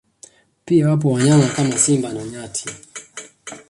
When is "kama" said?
1.47-1.77